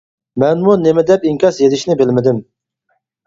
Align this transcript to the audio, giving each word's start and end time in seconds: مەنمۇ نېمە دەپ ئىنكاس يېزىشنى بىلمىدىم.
مەنمۇ 0.43 0.73
نېمە 0.85 1.03
دەپ 1.09 1.27
ئىنكاس 1.31 1.61
يېزىشنى 1.65 1.99
بىلمىدىم. 2.01 2.43